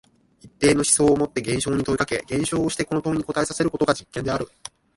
[0.39, 4.47] 一定の思想をもって現象に問いかけ、現象をしてこの問いに答えさせることが実験である。